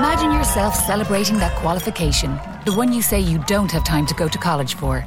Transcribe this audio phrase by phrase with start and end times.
[0.00, 4.28] Imagine yourself celebrating that qualification, the one you say you don't have time to go
[4.28, 5.00] to college for.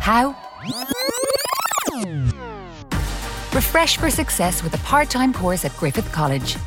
[0.00, 0.36] How?
[3.54, 6.58] Refresh for success with a part time course at Griffith College.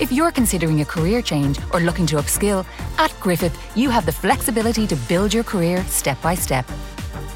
[0.00, 2.64] If you're considering a career change or looking to upskill,
[2.96, 6.64] at Griffith, you have the flexibility to build your career step by step.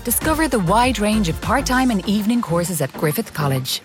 [0.02, 3.82] Discover the wide range of part time and evening courses at Griffith College.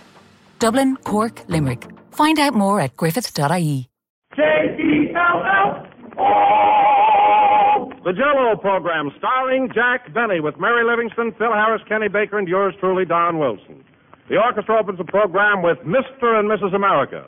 [0.59, 1.85] Dublin, Cork, Limerick.
[2.11, 3.89] Find out more at griffith.ie.
[8.03, 12.75] The Jello program starring Jack Benny with Mary Livingstone, Phil Harris, Kenny Baker, and yours
[12.79, 13.83] truly, Don Wilson.
[14.29, 16.37] The orchestra opens the program with Mr.
[16.37, 16.75] and Mrs.
[16.75, 17.25] America.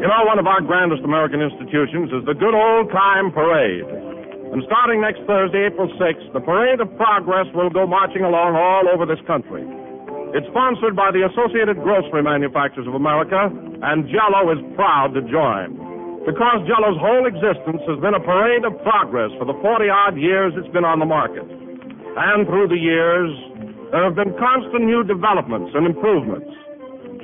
[0.00, 4.11] You know, one of our grandest American institutions is the Good Old Time Parade.
[4.52, 8.84] And starting next Thursday, April 6th, the Parade of Progress will go marching along all
[8.84, 9.64] over this country.
[10.36, 15.72] It's sponsored by the Associated Grocery Manufacturers of America, and Jello is proud to join.
[16.28, 20.52] Because Jello's whole existence has been a parade of progress for the 40 odd years
[20.52, 21.48] it's been on the market.
[21.48, 23.32] And through the years,
[23.88, 26.52] there have been constant new developments and improvements.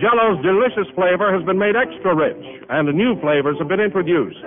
[0.00, 2.40] Jello's delicious flavor has been made extra rich,
[2.72, 4.40] and new flavors have been introduced.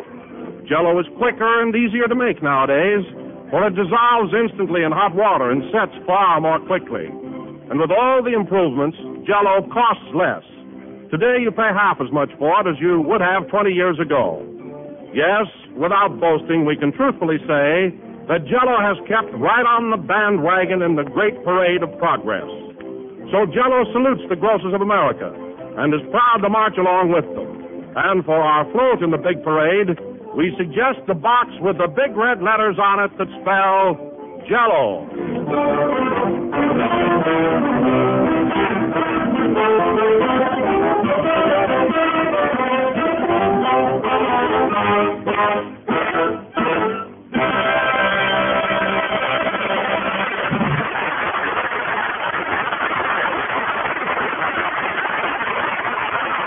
[0.72, 3.04] Jello is quicker and easier to make nowadays,
[3.52, 7.12] for it dissolves instantly in hot water and sets far more quickly.
[7.68, 8.96] And with all the improvements,
[9.28, 10.48] Jello costs less.
[11.12, 14.40] Today you pay half as much for it as you would have 20 years ago.
[15.12, 15.44] Yes,
[15.76, 17.92] without boasting, we can truthfully say
[18.32, 22.48] that Jello has kept right on the bandwagon in the great parade of progress.
[23.36, 25.36] So Jello salutes the grocers of America
[25.84, 27.60] and is proud to march along with them.
[27.92, 30.00] And for our float in the big parade,
[30.36, 33.96] we suggest the box with the big red letters on it that spell
[34.48, 35.08] Jello.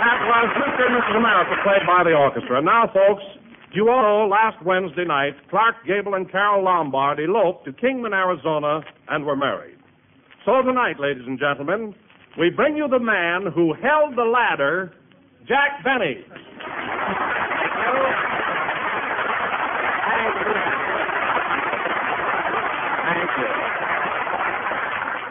[0.01, 0.87] That was Mr.
[0.87, 1.17] and Mrs.
[1.17, 2.63] America played by the orchestra.
[2.63, 3.23] Now, folks,
[3.75, 8.81] you all know last Wednesday night, Clark Gable and Carole Lombard eloped to Kingman, Arizona,
[9.09, 9.79] and were married.
[10.45, 11.95] So tonight, ladies and gentlemen,
[12.39, 14.93] we bring you the man who held the ladder,
[15.49, 16.25] Jack Benny.
[23.05, 23.75] Thank you.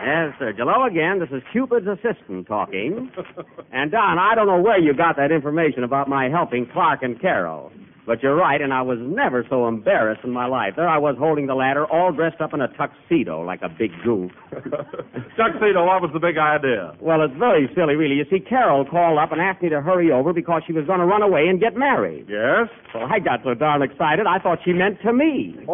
[0.06, 0.54] Yes, sir.
[0.58, 1.20] Hello again.
[1.20, 3.12] This is Cupid's assistant talking.
[3.76, 7.20] And Don, I don't know where you got that information about my helping Clark and
[7.20, 7.72] Carole.
[8.06, 10.74] But you're right, and I was never so embarrassed in my life.
[10.76, 13.92] There I was holding the ladder, all dressed up in a tuxedo like a big
[14.04, 14.32] goof.
[15.40, 16.96] Tuxedo, what was the big idea?
[17.00, 18.16] Well, it's very silly, really.
[18.16, 21.00] You see, Carole called up and asked me to hurry over because she was going
[21.00, 22.28] to run away and get married.
[22.28, 22.68] Yes?
[22.94, 25.56] Well, I got so darn excited, I thought she meant to me.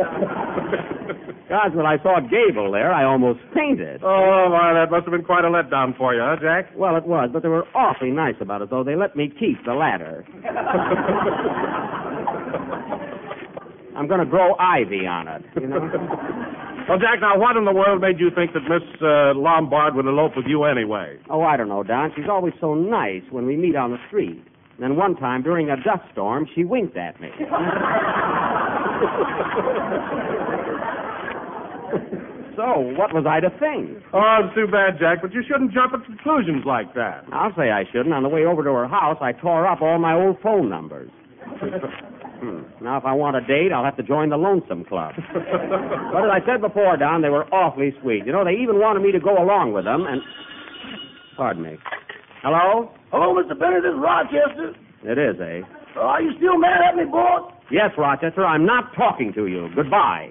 [1.50, 4.04] Gosh, when I saw Gable there, I almost fainted.
[4.04, 6.70] Oh, my, that must have been quite a letdown for you, huh, Jack?
[6.78, 8.84] Well, it was, but they were awfully nice about it, though.
[8.84, 10.24] They let me keep the ladder.
[13.96, 15.80] I'm going to grow ivy on it, you know.
[16.90, 20.06] Well, Jack, now what in the world made you think that Miss uh, Lombard would
[20.08, 21.20] elope with you anyway?
[21.30, 22.12] Oh, I don't know, Don.
[22.16, 24.42] She's always so nice when we meet on the street.
[24.74, 27.30] And then one time during a dust storm, she winked at me.
[32.58, 34.02] so, what was I to think?
[34.14, 37.26] Oh, it's too bad, Jack, but you shouldn't jump at conclusions like that.
[37.32, 38.14] I'll say I shouldn't.
[38.16, 41.12] On the way over to her house, I tore up all my old phone numbers.
[42.40, 42.64] Hmm.
[42.84, 45.14] Now, if I want a date, I'll have to join the Lonesome Club.
[45.34, 48.26] but as I said before, Don, they were awfully sweet.
[48.26, 50.22] You know, they even wanted me to go along with them, and.
[51.36, 51.78] Pardon me.
[52.42, 52.92] Hello?
[53.12, 53.60] Hello, Mr.
[53.60, 53.84] Bennett.
[53.84, 54.76] This is Rochester.
[55.04, 55.68] It is, eh?
[55.96, 57.50] Uh, are you still mad at me, boy?
[57.72, 59.70] Yes, Rochester, I'm not talking to you.
[59.76, 60.30] Goodbye.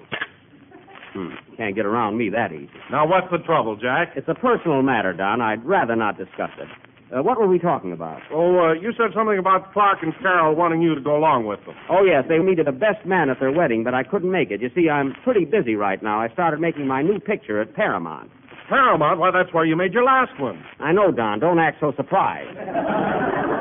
[1.13, 1.29] Hmm.
[1.57, 2.69] Can't get around me that easy.
[2.91, 4.13] Now, what's the trouble, Jack?
[4.15, 5.41] It's a personal matter, Don.
[5.41, 6.67] I'd rather not discuss it.
[7.15, 8.21] Uh, what were we talking about?
[8.31, 11.59] Oh, uh, you said something about Clark and Carole wanting you to go along with
[11.65, 11.73] them.
[11.89, 14.61] Oh, yes, they needed a best man at their wedding, but I couldn't make it.
[14.61, 16.21] You see, I'm pretty busy right now.
[16.21, 18.29] I started making my new picture at Paramount.
[18.69, 19.19] Paramount?
[19.19, 20.63] Why, that's where you made your last one.
[20.79, 21.39] I know, Don.
[21.39, 22.55] Don't act so surprised.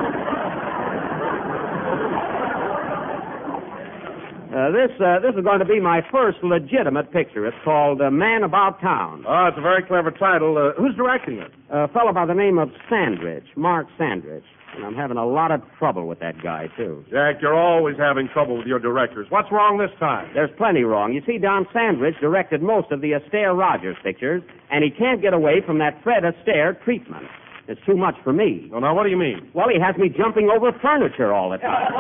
[4.49, 7.47] Uh, this uh, this is going to be my first legitimate picture.
[7.47, 9.23] It's called uh, Man About Town.
[9.29, 10.57] Oh, it's a very clever title.
[10.57, 11.53] Uh, who's directing it?
[11.69, 14.45] A fellow by the name of Sandrich, Mark Sandrich.
[14.75, 17.05] And I'm having a lot of trouble with that guy, too.
[17.11, 19.27] Jack, you're always having trouble with your directors.
[19.29, 20.31] What's wrong this time?
[20.35, 21.13] There's plenty wrong.
[21.13, 25.35] You see, Don Sandrich directed most of the Astaire Rogers pictures, and he can't get
[25.35, 27.27] away from that Fred Astaire treatment.
[27.67, 28.69] It's too much for me.
[28.71, 29.51] Well, now, what do you mean?
[29.53, 31.93] Well, he has me jumping over furniture all the time.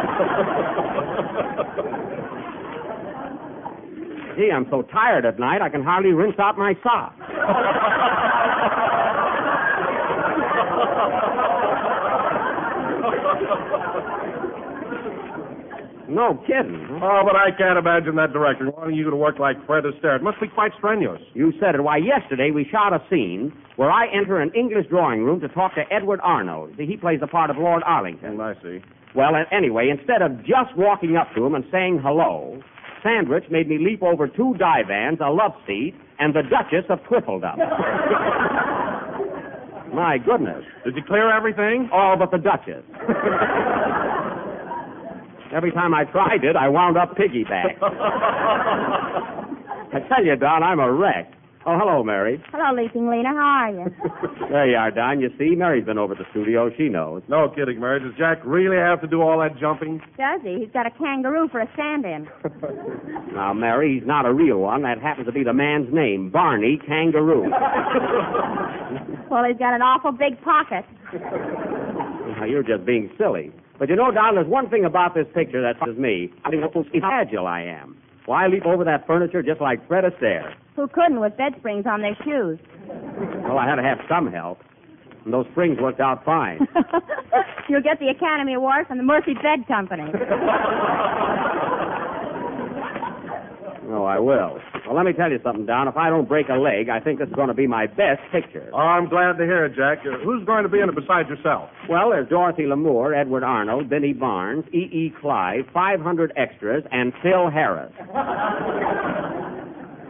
[4.38, 7.18] Gee, I'm so tired at night I can hardly rinse out my socks.
[16.08, 16.86] no kidding.
[17.02, 20.14] Oh, but I can't imagine that director wanting you to work like Fred Astaire.
[20.14, 21.20] It must be quite strenuous.
[21.34, 21.82] You said it.
[21.82, 25.74] Why, yesterday we shot a scene where I enter an English drawing room to talk
[25.74, 26.74] to Edward Arnold.
[26.78, 28.40] See, he plays the part of Lord Arlington.
[28.40, 28.82] I see.
[29.16, 32.62] Well, anyway, instead of just walking up to him and saying hello,
[33.02, 37.58] Sandwich made me leap over two divans, a love seat, and the Duchess of Twiffledom.
[39.94, 40.64] My goodness.
[40.84, 41.88] Did you clear everything?
[41.92, 42.84] All but the Duchess.
[45.54, 47.78] Every time I tried it, I wound up piggyback.
[49.90, 51.32] I tell you, Don, I'm a wreck.
[51.68, 52.42] Oh, hello, Mary.
[52.50, 53.28] Hello, Leaping Lena.
[53.28, 53.84] How are you?
[54.48, 55.20] There you are, Don.
[55.20, 56.70] You see, Mary's been over to the studio.
[56.78, 57.20] She knows.
[57.28, 58.00] No kidding, Mary.
[58.00, 60.00] Does Jack really have to do all that jumping?
[60.16, 60.60] Does he?
[60.60, 62.26] He's got a kangaroo for a stand-in.
[63.34, 64.82] Now, Mary, he's not a real one.
[64.82, 67.52] That happens to be the man's name, Barney Kangaroo.
[69.30, 70.86] Well, he's got an awful big pocket.
[71.12, 73.52] Now, you're just being silly.
[73.78, 76.32] But you know, Don, there's one thing about this picture that bothers me.
[76.46, 77.94] I think how agile I am.
[78.28, 80.52] Why leap over that furniture just like Fred Astaire?
[80.76, 82.58] Who couldn't with bed springs on their shoes?
[83.42, 84.58] Well, I had to have some help.
[85.24, 86.58] And those springs worked out fine.
[87.70, 90.12] You'll get the Academy Award from the Murphy Bed Company.
[93.90, 94.58] Oh, I will.
[94.86, 95.88] Well, let me tell you something, Don.
[95.88, 98.20] If I don't break a leg, I think this is going to be my best
[98.30, 98.68] picture.
[98.72, 100.04] Oh, I'm glad to hear it, Jack.
[100.04, 101.70] Uh, who's going to be in it besides yourself?
[101.88, 104.88] Well, there's Dorothy Lamour, Edward Arnold, Binnie Barnes, E.
[104.92, 105.12] E.
[105.20, 107.92] Clive, 500 extras, and Phil Harris.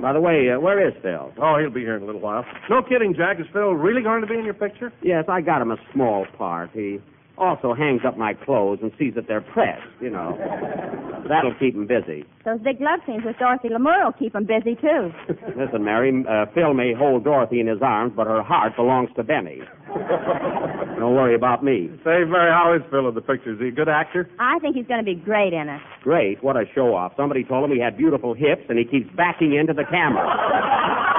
[0.00, 1.32] By the way, uh, where is Phil?
[1.42, 2.44] Oh, he'll be here in a little while.
[2.70, 3.40] No kidding, Jack.
[3.40, 4.92] Is Phil really going to be in your picture?
[5.02, 6.70] Yes, I got him a small part.
[6.72, 6.98] He
[7.38, 10.36] also hangs up my clothes and sees that they're pressed, you know.
[11.28, 12.24] That'll keep him busy.
[12.44, 15.12] Those big love scenes with Dorothy Lamour will keep him busy, too.
[15.56, 19.22] Listen, Mary, uh, Phil may hold Dorothy in his arms, but her heart belongs to
[19.22, 19.60] Benny.
[20.98, 21.90] Don't worry about me.
[22.02, 23.52] Say, Mary, how is Phil in the picture?
[23.52, 24.28] Is he a good actor?
[24.40, 25.80] I think he's going to be great in it.
[26.02, 27.12] Great, what a show off.
[27.16, 31.14] Somebody told him he had beautiful hips and he keeps backing into the camera.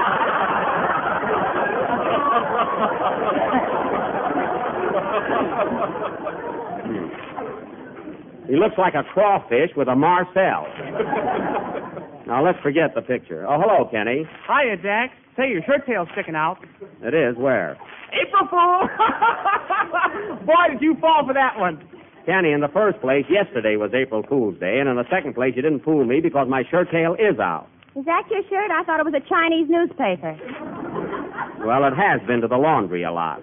[8.50, 10.66] He looks like a crawfish with a Marcel.
[12.26, 13.46] now let's forget the picture.
[13.46, 14.26] Oh, hello, Kenny.
[14.50, 15.12] Hiya, Jack.
[15.36, 16.58] Say, your shirt tail's sticking out.
[17.00, 17.78] It is where?
[18.10, 18.90] April Fool!
[20.46, 21.78] Boy, did you fall for that one.
[22.26, 25.54] Kenny, in the first place, yesterday was April Fool's Day, and in the second place,
[25.54, 27.68] you didn't fool me because my shirt tail is out.
[27.94, 28.70] Is that your shirt?
[28.70, 30.34] I thought it was a Chinese newspaper.
[31.64, 33.42] Well, it has been to the laundry a lot.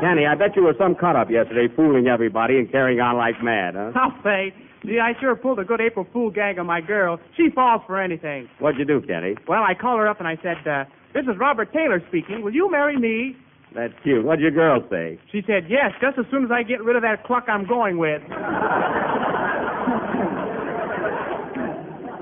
[0.00, 3.42] Kenny, I bet you were some cut up yesterday fooling everybody and carrying on like
[3.42, 3.90] mad, huh?
[3.96, 4.54] I'll say.
[4.86, 7.18] Gee, I sure pulled a good April Fool gag on my girl.
[7.36, 8.48] She falls for anything.
[8.60, 9.34] What'd you do, Kenny?
[9.48, 12.42] Well, I called her up and I said, uh, This is Robert Taylor speaking.
[12.42, 13.34] Will you marry me?
[13.74, 14.24] That's cute.
[14.24, 15.18] What'd your girl say?
[15.32, 17.98] She said, Yes, just as soon as I get rid of that cluck I'm going
[17.98, 18.22] with.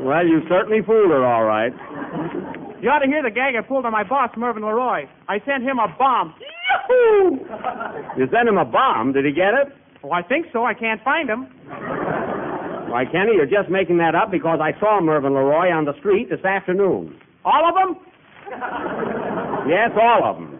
[0.00, 1.72] Well, you certainly fooled her, all right.
[2.80, 5.08] You ought to hear the gag I pulled on my boss, Mervyn LeRoy.
[5.28, 6.34] I sent him a bomb.
[6.88, 9.12] You sent him a bomb.
[9.12, 9.72] Did he get it?
[10.02, 10.64] Oh, I think so.
[10.64, 11.46] I can't find him.
[12.88, 16.30] Why, Kenny, you're just making that up because I saw Mervyn LeRoy on the street
[16.30, 17.18] this afternoon.
[17.44, 17.96] All of them?
[19.68, 20.52] Yes, all of them.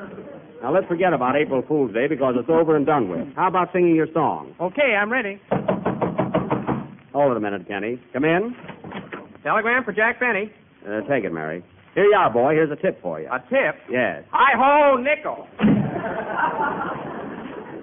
[0.63, 3.29] Now, let's forget about April Fool's Day because it's over and done with.
[3.37, 4.55] How about singing your song?
[4.61, 5.41] Okay, I'm ready.
[7.13, 8.01] Hold it a minute, Kenny.
[8.13, 8.55] Come in.
[9.43, 10.51] Telegram for Jack Benny.
[10.87, 11.65] Uh, take it, Mary.
[11.97, 12.53] Here you are, boy.
[12.53, 13.27] Here's a tip for you.
[13.29, 13.75] A tip.
[13.91, 14.23] Yes.
[14.33, 15.49] I ho, nickel.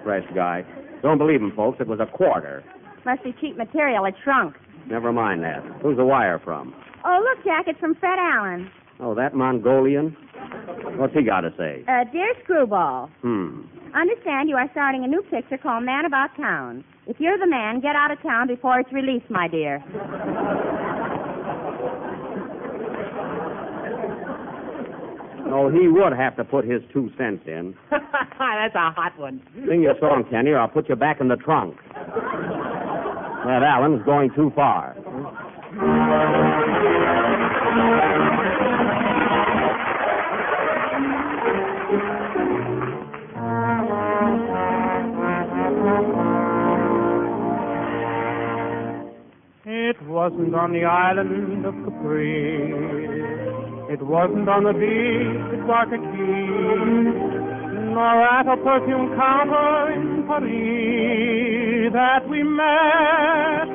[0.04, 0.64] Fresh guy.
[1.02, 1.78] Don't believe him, folks.
[1.80, 2.62] It was a quarter.
[3.04, 4.04] Must be cheap material.
[4.06, 4.54] It shrunk.
[4.88, 5.62] Never mind that.
[5.82, 6.74] Who's the wire from?
[7.04, 8.70] Oh, look, Jack, it's from Fred Allen.
[9.00, 10.16] Oh, that Mongolian?
[10.96, 11.82] What's he got to say?
[11.88, 13.62] Uh, dear Screwball, Hmm.
[13.94, 16.84] Understand you are starting a new picture called Man About Town.
[17.06, 19.82] If you're the man, get out of town before it's released, my dear.
[25.56, 27.76] Oh, he would have to put his two cents in.
[27.90, 29.40] That's a hot one.
[29.68, 31.76] Sing your song, Kenny, or I'll put you back in the trunk.
[31.94, 34.96] That Allen's going too far.
[49.64, 53.23] It wasn't on the island of Capri.
[53.94, 57.14] It wasn't on the beach it wasn't Waikiki,
[57.94, 63.70] nor at a perfume counter in Paris that we met.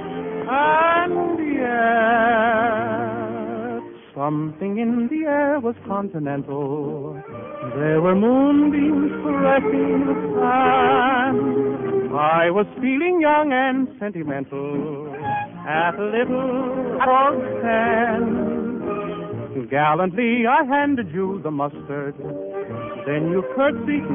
[0.51, 1.79] And yet,
[4.13, 7.15] something in the air was continental.
[7.79, 12.11] There were moonbeams caressing the sand.
[12.11, 15.15] I was feeling young and sentimental
[15.65, 18.58] at a little pork stand.
[19.67, 22.15] Gallantly I handed you the mustard.
[23.05, 24.05] Then you curtsied,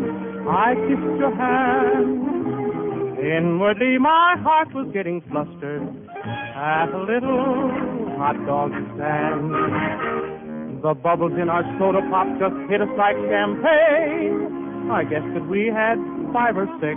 [0.48, 3.18] I kissed your hand.
[3.18, 5.82] Inwardly my heart was getting flustered
[6.24, 7.68] at a little
[8.16, 10.82] hot dog stand.
[10.82, 14.90] The bubbles in our soda pop just hit us like champagne.
[14.90, 15.96] I guess that we had
[16.32, 16.96] five or six.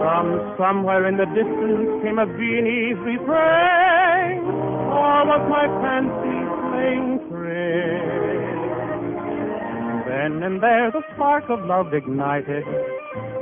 [0.00, 4.57] From somewhere in the distance came a Viennese refrain.
[5.48, 6.38] My fancy
[6.68, 8.38] playing tricks?
[10.06, 12.64] Then and there the spark of love ignited.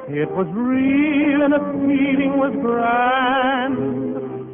[0.09, 3.77] It was real and the feeling was grand.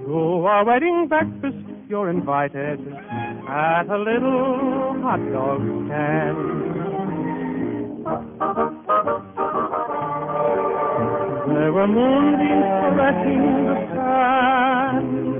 [0.07, 1.57] To our wedding breakfast
[1.89, 2.81] you're invited
[3.49, 6.39] at a little hot dog stand.
[11.49, 15.33] There were moonbeams caressing the sand.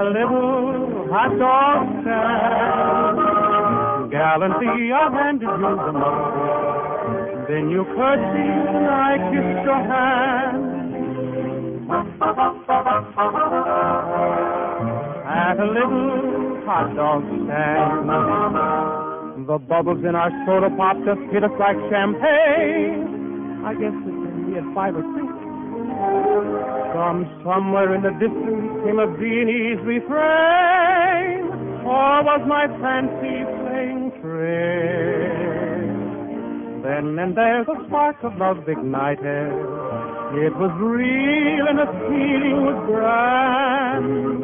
[0.00, 3.16] At a little hot dog stand.
[4.10, 7.44] Gallantly I handed you the mustard.
[7.44, 10.64] Then you curtsied and I kissed your hand.
[15.28, 18.08] At a little hot dog stand.
[19.48, 23.04] The bubbles in our soda pop just hit us like champagne.
[23.66, 24.16] I guess that
[24.48, 25.49] we had five or six.
[26.92, 31.48] From somewhere in the distance came a Viennese refrain.
[31.84, 35.50] Or was my fancy playing tricks?
[36.82, 39.52] Then and there the spark of love ignited.
[40.32, 44.40] It was real and the feeling was grand.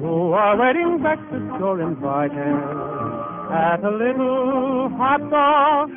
[0.00, 2.56] To our wedding breakfast you're invited
[3.50, 5.90] at a little hot dog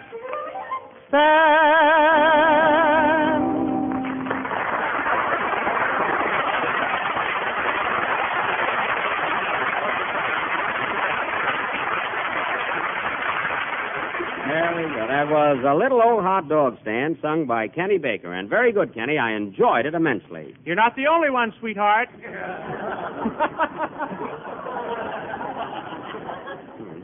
[1.10, 2.43] stand.
[14.53, 15.07] There we go.
[15.10, 18.31] That was a little old hot dog stand sung by Kenny Baker.
[18.31, 19.17] And very good, Kenny.
[19.17, 20.53] I enjoyed it immensely.
[20.63, 22.10] You're not the only one, sweetheart.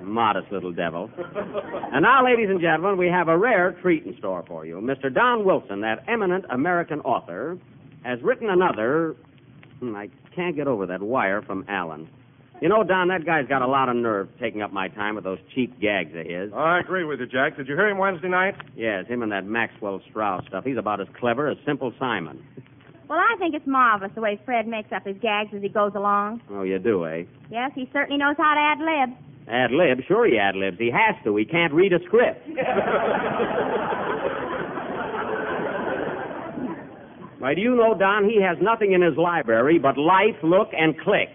[0.03, 1.10] Modest little devil.
[1.91, 4.75] and now, ladies and gentlemen, we have a rare treat in store for you.
[4.75, 5.12] Mr.
[5.12, 7.58] Don Wilson, that eminent American author,
[8.03, 9.15] has written another.
[9.79, 12.08] Hmm, I can't get over that wire from Allen.
[12.62, 15.24] You know, Don, that guy's got a lot of nerve taking up my time with
[15.24, 16.51] those cheap gags of his.
[16.54, 17.56] I agree with you, Jack.
[17.56, 18.56] Did you hear him Wednesday night?
[18.75, 20.66] Yes, him and that Maxwell Strauss stuff.
[20.66, 22.44] He's about as clever as Simple Simon.
[23.08, 25.94] Well, I think it's marvelous the way Fred makes up his gags as he goes
[25.96, 26.42] along.
[26.51, 27.24] Oh, you do, eh?
[27.50, 29.18] Yes, he certainly knows how to ad lib.
[29.48, 30.06] Ad lib?
[30.06, 30.78] Sure he ad libs.
[30.78, 31.36] He has to.
[31.38, 32.46] He can't read a script.
[37.39, 41.00] Why, do you know, Don, he has nothing in his library but life, look, and
[41.00, 41.30] click.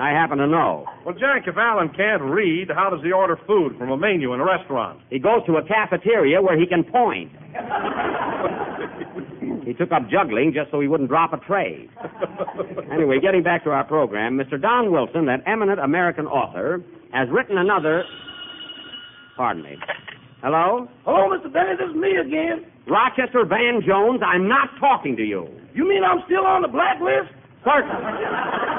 [0.00, 0.86] I happen to know.
[1.04, 4.40] Well, Jack, if Allen can't read, how does he order food from a menu in
[4.40, 5.00] a restaurant?
[5.10, 7.32] He goes to a cafeteria where he can point.
[9.66, 11.88] he took up juggling just so he wouldn't drop a tray.
[12.92, 14.60] Anyway, getting back to our program, Mr.
[14.60, 18.04] Don Wilson, that eminent American author, has written another.
[19.36, 19.76] Pardon me.
[20.42, 20.88] Hello?
[21.04, 21.52] Hello, Mr.
[21.52, 21.78] Bennett.
[21.78, 22.70] This is me again.
[22.86, 25.48] Rochester Van Jones, I'm not talking to you.
[25.74, 27.34] You mean I'm still on the blacklist?
[27.64, 28.77] Certainly.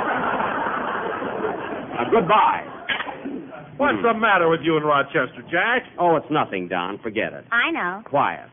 [2.11, 2.65] Goodbye.
[3.77, 5.83] What's the matter with you in Rochester, Jack?
[5.97, 6.99] Oh, it's nothing, Don.
[6.99, 7.45] Forget it.
[7.51, 8.03] I know.
[8.05, 8.49] Quiet.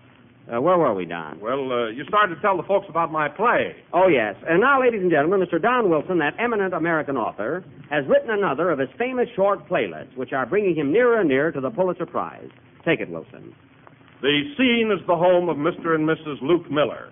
[0.46, 1.40] Uh, where were we, Don?
[1.40, 3.74] Well, uh, you started to tell the folks about my play.
[3.92, 4.36] Oh, yes.
[4.46, 5.60] And now, ladies and gentlemen, Mr.
[5.60, 10.32] Don Wilson, that eminent American author, has written another of his famous short playlets, which
[10.32, 12.48] are bringing him nearer and nearer to the Pulitzer Prize.
[12.84, 13.52] Take it, Wilson.
[14.22, 15.96] The scene is the home of Mr.
[15.96, 16.40] and Mrs.
[16.40, 17.10] Luke Miller,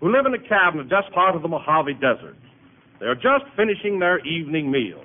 [0.00, 2.36] who live in a cabin at just part of the Mojave Desert.
[2.98, 5.02] They're just finishing their evening meal.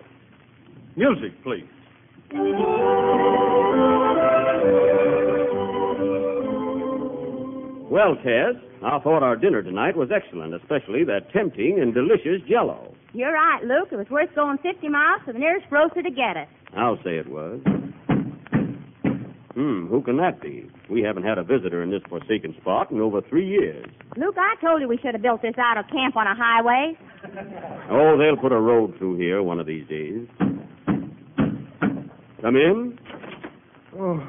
[1.00, 1.63] Music, please.
[7.89, 12.94] Well, Tess, I thought our dinner tonight was excellent, especially that tempting and delicious jello.
[13.13, 13.88] You're right, Luke.
[13.94, 16.50] It was worth going 50 miles to the nearest grocer to get it.
[16.75, 17.62] I'll say it was.
[19.53, 20.70] Hmm, who can that be?
[20.89, 23.86] We haven't had a visitor in this forsaken spot in over three years.
[24.18, 26.98] Luke, I told you we should have built this out of camp on a highway.
[27.89, 30.27] Oh, they'll put a road through here one of these days.
[32.41, 33.00] Come in.
[33.98, 34.27] Oh,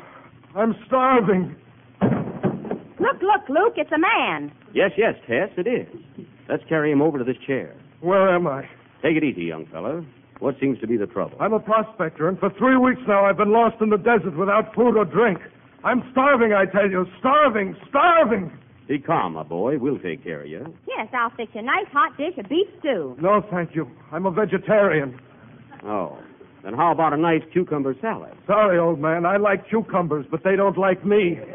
[0.57, 1.55] I'm starving.
[2.03, 4.53] Look, look, Luke, it's a man.
[4.75, 6.27] Yes, yes, Tess, it is.
[6.49, 7.75] Let's carry him over to this chair.
[8.01, 8.63] Where am I?
[9.03, 10.05] Take it easy, young fellow.
[10.41, 11.37] What seems to be the trouble?
[11.41, 14.75] I'm a prospector, and for three weeks now I've been lost in the desert without
[14.75, 15.39] food or drink.
[15.85, 17.07] I'm starving, I tell you.
[17.19, 18.51] Starving, starving.
[18.89, 19.79] Be calm, my boy.
[19.79, 20.75] We'll take care of you.
[20.89, 23.17] Yes, I'll fix you a nice hot dish of beef stew.
[23.21, 23.89] No, thank you.
[24.11, 25.19] I'm a vegetarian.
[25.85, 26.19] Oh.
[26.63, 28.33] Then how about a nice cucumber salad?
[28.47, 29.25] Sorry, old man.
[29.25, 31.39] I like cucumbers, but they don't like me.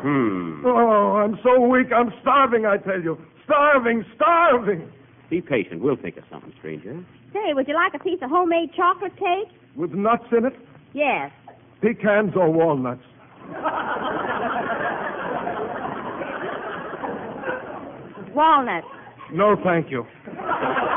[0.00, 0.64] Hmm.
[0.64, 1.88] Oh, I'm so weak.
[1.94, 3.18] I'm starving, I tell you.
[3.44, 4.90] Starving, starving.
[5.28, 5.82] Be patient.
[5.82, 7.04] We'll think of something, stranger.
[7.34, 9.52] Say, would you like a piece of homemade chocolate cake?
[9.76, 10.54] With nuts in it?
[10.94, 11.30] Yes.
[11.82, 13.02] Pecans or walnuts?
[18.34, 18.86] Walnuts.
[19.32, 20.06] No, thank you.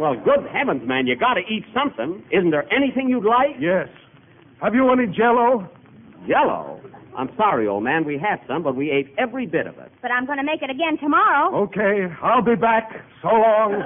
[0.00, 2.24] Well, good heavens, man, you gotta eat something.
[2.32, 3.60] Isn't there anything you'd like?
[3.60, 3.86] Yes.
[4.62, 5.68] Have you any jello?
[6.26, 6.80] Jello?
[7.14, 9.92] I'm sorry, old man, we have some, but we ate every bit of it.
[10.00, 11.64] But I'm going to make it again tomorrow.
[11.64, 12.90] Okay, I'll be back.
[13.20, 13.76] So long.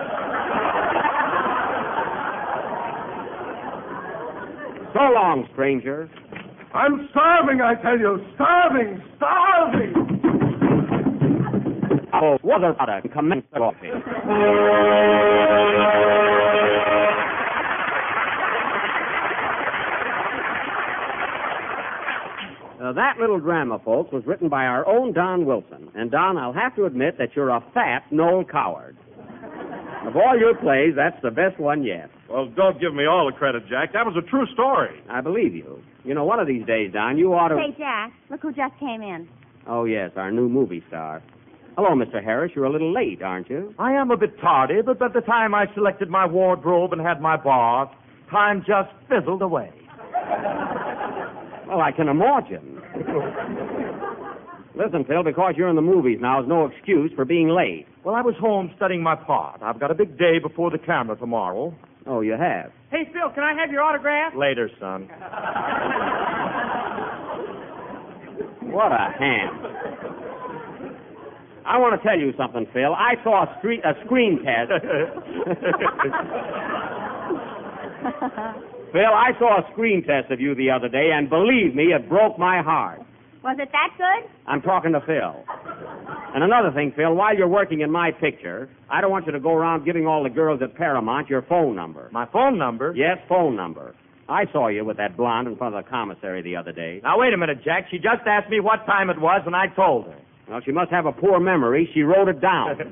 [4.95, 6.09] So long, stranger.
[6.75, 8.25] I'm starving, I tell you.
[8.37, 10.44] Starving, starving.
[12.13, 13.91] Oh, what about a commence coffee?
[22.85, 25.89] Uh, that little drama, folks, was written by our own Don Wilson.
[25.95, 28.97] And, Don, I'll have to admit that you're a fat Noel Coward.
[30.07, 32.11] Of all your plays, that's the best one yet.
[32.29, 33.95] Well, don't give me all the credit, Jack.
[33.95, 35.01] That was a true story.
[35.09, 35.81] I believe you.
[36.05, 37.57] You know, one of these days, Don, you ought to.
[37.57, 39.29] Hey, Jack, look who just came in.
[39.67, 41.23] Oh, yes, our new movie star.
[41.77, 42.23] Hello, Mr.
[42.23, 42.53] Harris.
[42.55, 43.75] You're a little late, aren't you?
[43.79, 47.21] I am a bit tardy, but by the time I selected my wardrobe and had
[47.21, 47.89] my bath,
[48.31, 49.71] time just fizzled away.
[51.67, 52.81] Well, I can imagine.
[54.77, 57.87] Listen, Phil, because you're in the movies now is no excuse for being late.
[58.05, 59.61] Well, I was home studying my part.
[59.63, 61.75] I've got a big day before the camera tomorrow.
[62.07, 62.71] Oh, you have?
[62.91, 64.35] Hey, Phil, can I have your autograph?
[64.37, 65.09] Later, son.
[68.71, 70.34] What a ham.
[71.67, 72.95] I want to tell you something, Phil.
[72.95, 74.71] I saw a, street, a screen test.
[78.93, 82.09] Phil, I saw a screen test of you the other day, and believe me, it
[82.09, 83.01] broke my heart.
[83.43, 84.31] Was it that good?
[84.47, 85.45] I'm talking to Phil.
[86.35, 89.41] And another thing, Phil, while you're working in my picture, I don't want you to
[89.41, 92.09] go around giving all the girls at Paramount your phone number.
[92.13, 92.95] My phone number?
[92.97, 93.95] Yes, phone number.
[94.29, 97.01] I saw you with that blonde in front of the commissary the other day.
[97.03, 97.89] Now, wait a minute, Jack.
[97.91, 100.17] She just asked me what time it was, and I told her.
[100.49, 101.89] Well, she must have a poor memory.
[101.95, 102.77] She wrote it down.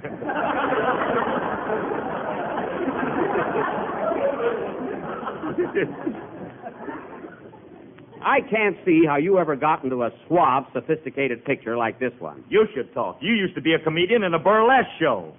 [8.25, 12.45] I can't see how you ever got into a suave, sophisticated picture like this one.
[12.49, 13.19] You should talk.
[13.21, 15.35] You used to be a comedian in a burlesque show.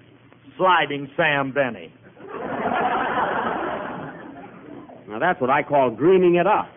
[0.57, 1.93] Sliding Sam Benny.
[5.07, 6.67] Now, that's what I call greening it up.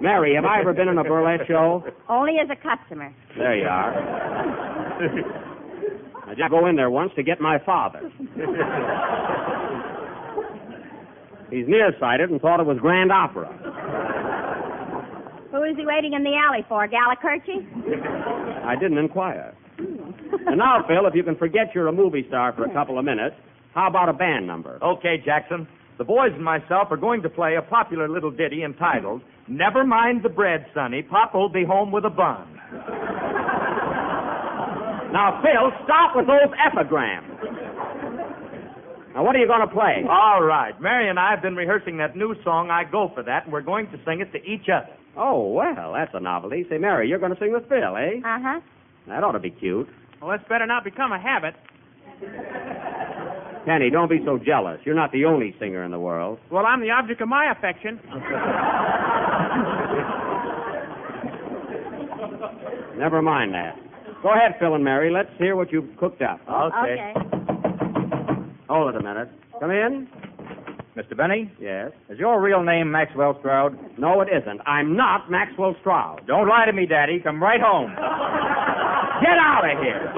[0.00, 1.84] Mary, have I ever been in a burlesque show?
[2.08, 3.14] Only as a customer.
[3.36, 3.94] There you are.
[6.26, 8.10] I just go in there once to get my father.
[11.50, 13.48] He's nearsighted and thought it was grand opera.
[15.50, 18.64] Who is he waiting in the alley for, Galli-Curci?
[18.64, 19.54] I didn't inquire.
[19.78, 23.04] and now, Phil, if you can forget you're a movie star for a couple of
[23.04, 23.34] minutes,
[23.74, 24.78] how about a band number?
[24.82, 25.66] Okay, Jackson.
[25.98, 30.22] The boys and myself are going to play a popular little ditty entitled Never Mind
[30.22, 31.02] the Bread, Sonny.
[31.02, 32.46] Papa will be home with a bun.
[35.12, 37.26] Now, Phil, stop with those epigrams.
[39.12, 40.04] Now, what are you going to play?
[40.08, 40.80] All right.
[40.80, 43.60] Mary and I have been rehearsing that new song, I Go For That, and we're
[43.60, 44.94] going to sing it to each other.
[45.16, 46.64] Oh, well, that's a novelty.
[46.70, 48.20] Say, Mary, you're going to sing with Phil, eh?
[48.24, 48.60] Uh huh.
[49.08, 49.88] That ought to be cute.
[50.22, 51.54] Well, this better not become a habit.
[53.66, 54.78] Kenny, don't be so jealous.
[54.84, 56.38] You're not the only singer in the world.
[56.52, 57.98] Well, I'm the object of my affection.
[63.00, 63.76] Never mind that.
[64.22, 65.10] Go ahead, Phil and Mary.
[65.10, 66.38] Let's hear what you've cooked up.
[66.46, 67.14] Okay.
[68.68, 69.30] Hold it a minute.
[69.58, 70.06] Come in.
[70.96, 71.16] Mr.
[71.16, 71.92] Benny, Yes.
[72.10, 73.78] is your real name Maxwell Stroud?
[73.98, 74.60] No, it isn't.
[74.66, 76.26] I'm not Maxwell Stroud.
[76.26, 77.20] Don't lie to me, Daddy.
[77.20, 77.90] Come right home.
[79.22, 80.12] Get out of here!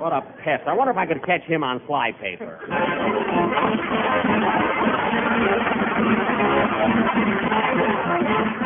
[0.00, 0.66] What a pest.
[0.66, 2.58] I wonder if I could catch him on fly paper.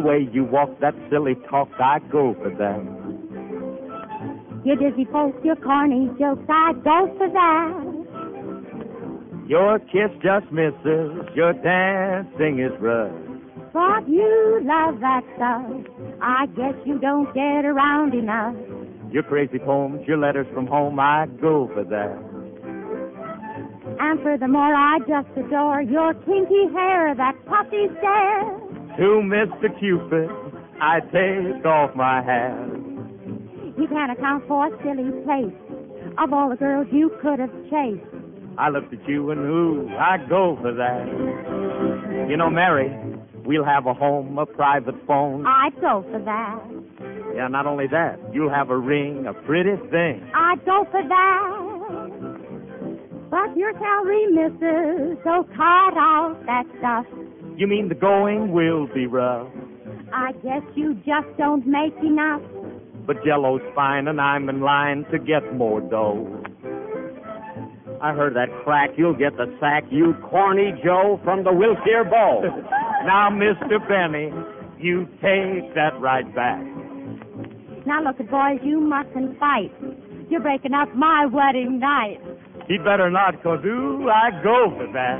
[0.00, 2.80] The way you walk that silly talk, I go for that.
[4.64, 7.84] Your dizzy folks, your corny jokes, I go for that.
[9.46, 13.12] Your kiss just misses, your dancing is rough.
[13.74, 15.70] But you love that stuff.
[16.22, 18.56] I guess you don't get around enough.
[19.12, 22.16] Your crazy poems, your letters from home, I go for that.
[24.00, 28.69] And furthermore, I just adore your kinky hair, that puffy stare.
[29.00, 29.80] To Mr.
[29.80, 30.28] Cupid,
[30.78, 32.52] I take off my hat.
[33.78, 35.56] You can't account for a silly place
[36.18, 38.04] of all the girls you could have chased.
[38.58, 42.28] I looked at you and ooh, I go for that.
[42.28, 42.94] You know, Mary,
[43.46, 45.46] we'll have a home, a private phone.
[45.46, 46.60] I'd go for that.
[47.34, 50.30] Yeah, not only that, you'll have a ring, a pretty thing.
[50.34, 52.10] I'd go for that.
[53.30, 57.06] But your salary misses, so cut out that stuff.
[57.60, 59.48] You mean the going will be rough,
[60.14, 62.40] I guess you just don't make enough.
[63.06, 66.42] but Jello's fine and I'm in line to get more dough.
[68.02, 68.90] I heard that crack.
[68.96, 72.44] You'll get the sack, you corny Joe from the Wilshire Bowl.
[73.04, 73.76] Now, Mr.
[73.88, 74.28] Benny,
[74.78, 76.62] you take that right back.
[77.86, 79.72] Now look at boys, you mustn't fight.
[80.30, 82.20] You're breaking up my wedding night.
[82.68, 85.18] He better not, 'cause ooh, I go for that.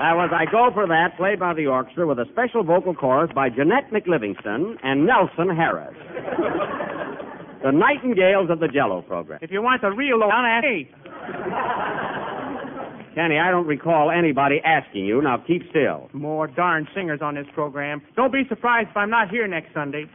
[0.00, 3.30] That was I Go For That, played by the orchestra with a special vocal chorus
[3.34, 5.92] by Jeanette MacLivingstone and Nelson Harris.
[7.62, 9.40] the Nightingales of the Jello program.
[9.42, 10.88] If you want the real lowdown, ask me.
[13.14, 15.20] Kenny, I don't recall anybody asking you.
[15.20, 16.08] Now keep still.
[16.14, 18.00] More darn singers on this program.
[18.16, 20.06] Don't be surprised if I'm not here next Sunday.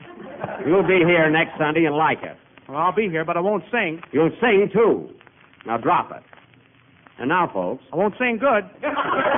[0.66, 2.36] You'll be here next Sunday and like it.
[2.68, 4.02] Well, I'll be here, but I won't sing.
[4.12, 5.10] You'll sing, too.
[5.68, 6.24] Now drop it.
[7.20, 8.64] And now, folks, I won't sing good.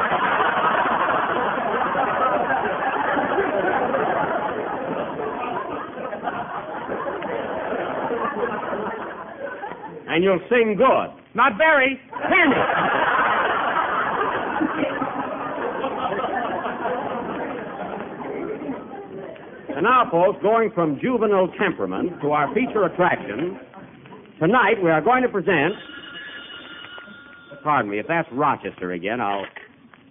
[10.17, 11.13] and you'll sing good.
[11.35, 12.01] Not very.
[12.09, 12.55] Kenny!
[19.75, 23.59] And now, folks, going from juvenile temperament to our feature attraction,
[24.39, 25.75] tonight we are going to present.
[27.63, 29.45] Pardon me, if that's Rochester again, I'll.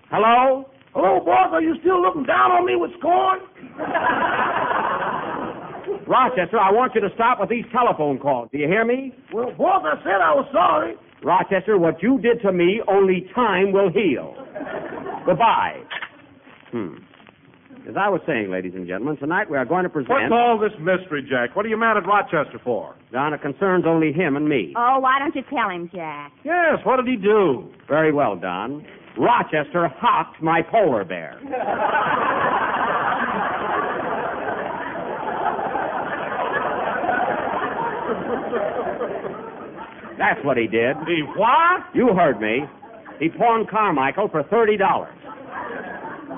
[0.08, 0.70] Hello?
[0.94, 1.48] Hello, boss.
[1.50, 3.40] Are you still looking down on me with scorn?
[6.06, 8.48] Rochester, I want you to stop with these telephone calls.
[8.52, 9.12] Do you hear me?
[9.32, 10.94] Well, boss, I said I was sorry.
[11.24, 14.34] Rochester, what you did to me, only time will heal.
[15.26, 15.80] Goodbye.
[16.70, 16.94] Hmm.
[17.88, 20.10] As I was saying, ladies and gentlemen, tonight we are going to present.
[20.10, 21.54] What's all this mystery, Jack?
[21.54, 22.96] What are you mad at Rochester for?
[23.12, 24.74] Don, it concerns only him and me.
[24.76, 26.32] Oh, why don't you tell him, Jack?
[26.44, 27.70] Yes, what did he do?
[27.88, 28.84] Very well, Don.
[29.16, 31.38] Rochester hocked my polar bear.
[40.18, 40.96] That's what he did.
[41.06, 41.84] He what?
[41.94, 42.64] You heard me.
[43.20, 44.80] He pawned Carmichael for $30.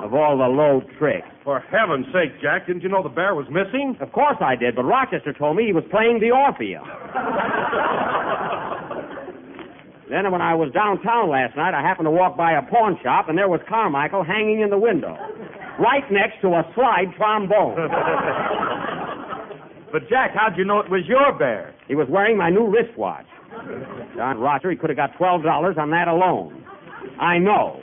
[0.04, 1.26] Of all the low tricks.
[1.42, 3.96] For heaven's sake, Jack, didn't you know the bear was missing?
[4.00, 6.84] Of course I did, but Rochester told me he was playing the Orpheum.
[10.10, 13.28] then when I was downtown last night, I happened to walk by a pawn shop,
[13.28, 15.16] and there was Carmichael hanging in the window,
[15.80, 17.74] right next to a slide trombone.
[19.92, 21.74] But, Jack, how'd you know it was your bear?
[21.86, 23.26] He was wearing my new wristwatch.
[24.16, 26.64] John Roger, he could have got $12 on that alone.
[27.20, 27.80] I know.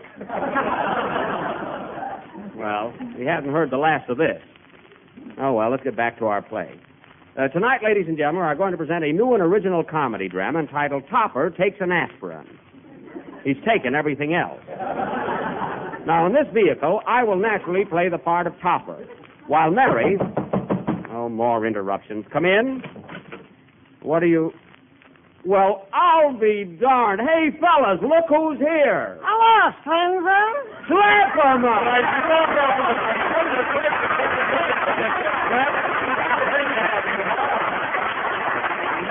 [2.56, 4.42] well, he hasn't heard the last of this.
[5.40, 6.80] Oh, well, let's get back to our play.
[7.38, 10.30] Uh, tonight, ladies and gentlemen, we are going to present a new and original comedy
[10.30, 12.48] drama entitled Topper Takes an Aspirin.
[13.44, 14.62] He's taken everything else.
[16.08, 19.06] Now, in this vehicle, I will naturally play the part of Topper,
[19.48, 20.18] while Mary.
[21.16, 22.26] Oh, more interruptions.
[22.34, 22.84] Come in.
[24.02, 24.52] What are you.
[25.46, 27.22] Well, I'll be darned.
[27.22, 29.18] Hey, fellas, look who's here.
[29.24, 30.44] Hello, stranger.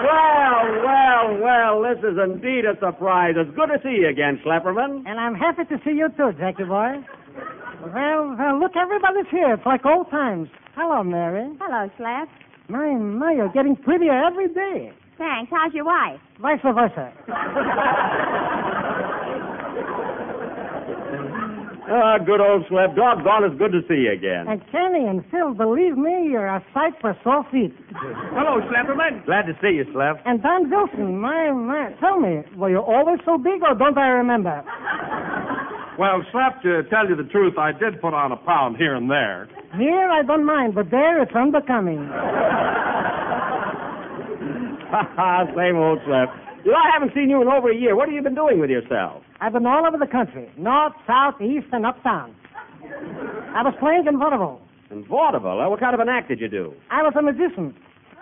[0.04, 3.34] Well, well, well, this is indeed a surprise.
[3.38, 5.04] It's good to see you again, Schlepperman.
[5.06, 7.00] And I'm happy to see you too, Jackie boy.
[7.94, 9.54] Well, well, look, everybody's here.
[9.54, 10.48] It's like old times.
[10.74, 11.48] Hello, Mary.
[11.60, 12.28] Hello, Slap.
[12.68, 14.92] My, my, you're getting prettier every day.
[15.18, 15.52] Thanks.
[15.52, 16.20] How's your wife?
[16.40, 17.12] Vice versa.
[21.86, 22.96] Ah, good old Schlep.
[22.96, 24.48] Doggone, it's good to see you again.
[24.48, 27.76] And Kenny and Phil, believe me, you're a sight for sore feet.
[28.32, 29.24] Hello, Schlepperman.
[29.26, 30.16] Glad to see you, Slap.
[30.24, 34.08] And Don Wilson, my, my, tell me, were you always so big or don't I
[34.08, 34.64] remember?
[35.98, 39.08] Well, Slap, to tell you the truth, I did put on a pound here and
[39.08, 39.48] there.
[39.78, 41.98] Here, I don't mind, but there, it's unbecoming.
[45.56, 46.34] Same old Slap.
[46.64, 47.94] You know, I haven't seen you in over a year.
[47.94, 49.22] What have you been doing with yourself?
[49.40, 52.34] I've been all over the country, north, south, east, and uptown.
[53.54, 54.60] I was playing in vaudeville.
[54.90, 55.70] In vaudeville?
[55.70, 56.74] What kind of an act did you do?
[56.90, 57.74] I was a magician.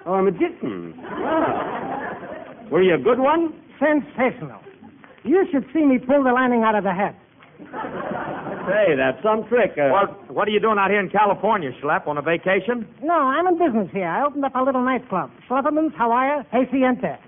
[0.04, 0.98] Oh, a magician.
[2.70, 3.54] Were you a good one?
[3.78, 4.60] Sensational.
[5.24, 7.16] You should see me pull the lining out of the hat.
[8.62, 9.72] Hey, that's some trick.
[9.76, 12.06] Uh, What, what are you doing out here in California, Schlep?
[12.06, 12.86] On a vacation?
[13.02, 14.06] No, I'm in business here.
[14.06, 15.30] I opened up a little nightclub.
[15.50, 17.18] Schlepperman's Hawaii Haciente.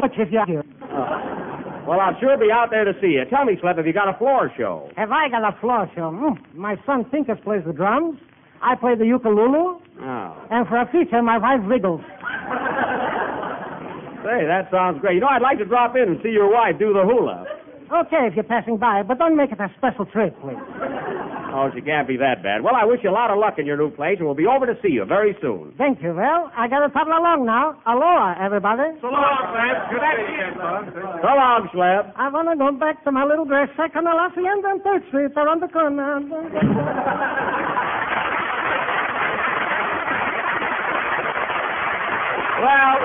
[0.00, 0.62] Which if you
[1.86, 3.24] well, I'll sure be out there to see you.
[3.30, 4.90] Tell me, Schlep, have you got a floor show?
[4.96, 6.10] Have I got a floor show?
[6.10, 6.54] Mm.
[6.54, 8.18] My son Tinkers plays the drums.
[8.60, 9.78] I play the ukulele.
[10.02, 10.46] Oh.
[10.50, 12.00] And for a feature, my wife wriggles.
[14.26, 15.14] Say, that sounds great.
[15.14, 17.46] You know, I'd like to drop in and see your wife do the hula.
[17.86, 20.58] Okay, if you're passing by, but don't make it a special trip, please.
[21.56, 22.60] Oh, she can't be that bad.
[22.62, 24.44] Well, I wish you a lot of luck in your new place, and we'll be
[24.44, 25.72] over to see you very soon.
[25.78, 26.12] Thank you.
[26.12, 27.78] Well, I gotta toddle along now.
[27.86, 28.92] Aloha, everybody.
[29.00, 29.88] So long, Slap.
[29.88, 30.92] Good to see you again, son.
[31.22, 32.12] So long, Schlep.
[32.16, 35.06] I wanna go back to my little dress shack on the La Hacienda on Third
[35.08, 36.20] Street around the corner.
[42.56, 42.96] Well,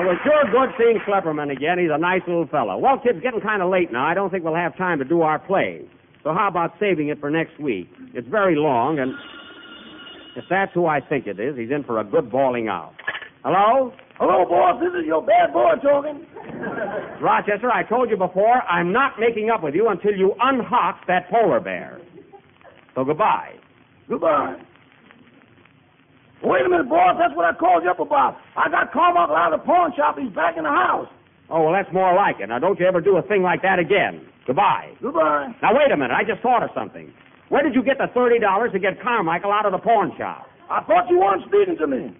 [0.00, 1.78] it was sure good seeing Schlepperman again.
[1.78, 2.78] He's a nice little fellow.
[2.78, 4.06] Well, kids, getting kind of late now.
[4.06, 5.82] I don't think we'll have time to do our play.
[6.22, 7.88] So how about saving it for next week?
[8.14, 9.12] It's very long, and
[10.36, 12.92] if that's who I think it is, he's in for a good bawling out.
[13.44, 13.92] Hello?
[14.18, 14.80] Hello, boss.
[14.80, 16.26] This is your bad boy talking.
[17.22, 21.30] Rochester, I told you before, I'm not making up with you until you unhock that
[21.30, 22.00] polar bear.
[22.94, 23.54] So goodbye.
[24.08, 24.56] Goodbye.
[26.42, 27.16] Wait a minute, boss.
[27.18, 28.38] That's what I called you up about.
[28.56, 30.16] I got Carmichael out of the pawn shop.
[30.18, 31.08] He's back in the house.
[31.50, 32.48] Oh, well, that's more like it.
[32.48, 34.24] Now, don't you ever do a thing like that again.
[34.46, 34.94] Goodbye.
[35.02, 35.52] Goodbye.
[35.60, 36.14] Now, wait a minute.
[36.14, 37.12] I just thought of something.
[37.50, 40.46] Where did you get the $30 to get Carmichael out of the pawn shop?
[40.70, 42.16] I thought you weren't speaking to me.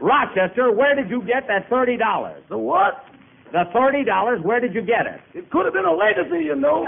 [0.00, 2.48] Rochester, where did you get that $30?
[2.48, 3.04] The what?
[3.52, 5.20] The $30, where did you get it?
[5.32, 6.84] It could have been a legacy, you know.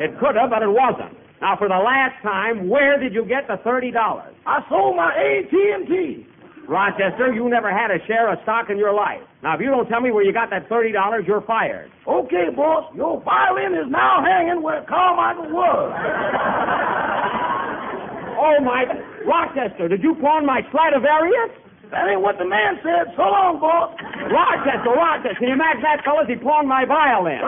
[0.00, 1.16] It could have, but it wasn't.
[1.40, 3.94] Now, for the last time, where did you get the $30?
[3.94, 6.26] I sold my AT&T.
[6.68, 9.22] Rochester, you never had a share of stock in your life.
[9.42, 10.92] Now, if you don't tell me where you got that $30,
[11.26, 11.90] you're fired.
[12.06, 12.92] Okay, boss.
[12.94, 15.88] Your violin is now hanging where Carmichael was.
[18.38, 18.86] Oh, my.
[19.26, 21.50] Rochester, did you pawn my Stradivarius?
[21.90, 23.10] That ain't what the man said.
[23.18, 23.90] So long, boss.
[24.30, 26.30] Rochester, Rochester, can you imagine that, fellas?
[26.30, 27.42] He pawned my violin.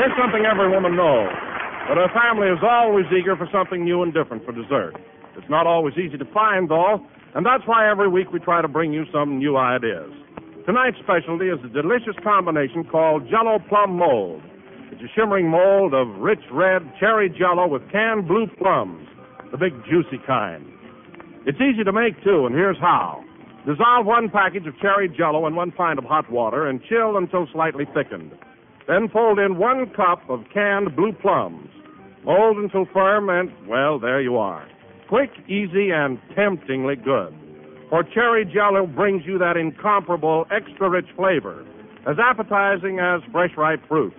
[0.00, 1.28] There's something every woman knows.
[1.84, 4.96] But her family is always eager for something new and different for dessert.
[5.36, 7.04] It's not always easy to find, though,
[7.36, 10.08] and that's why every week we try to bring you some new ideas.
[10.64, 14.40] Tonight's specialty is a delicious combination called Jello Plum Mold.
[14.88, 19.06] It's a shimmering mold of rich red cherry jello with canned blue plums,
[19.52, 20.64] the big juicy kind.
[21.44, 23.22] It's easy to make, too, and here's how.
[23.68, 27.46] Dissolve one package of cherry jello in one pint of hot water and chill until
[27.52, 28.32] slightly thickened.
[28.90, 31.70] Then fold in one cup of canned blue plums.
[32.24, 34.66] Mold until firm, and, well, there you are.
[35.08, 37.32] Quick, easy, and temptingly good.
[37.88, 41.64] For cherry jello brings you that incomparable, extra rich flavor,
[42.08, 44.12] as appetizing as fresh ripe fruit.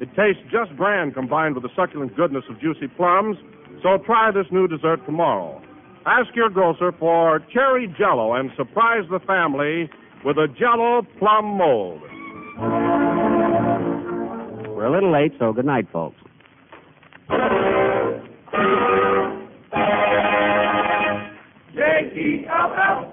[0.00, 3.36] It tastes just grand combined with the succulent goodness of juicy plums,
[3.80, 5.62] so try this new dessert tomorrow.
[6.04, 9.88] Ask your grocer for cherry jello and surprise the family
[10.24, 12.02] with a jello plum mold.
[14.80, 16.16] We're a little late, so good night, folks.
[21.76, 23.10] J-E-L-L-O.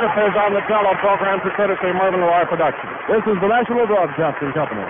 [0.00, 2.90] This is on the Jello program for courtesy of Mervyn LeRoy Productions.
[3.06, 4.82] This is the National Broadcasting Company.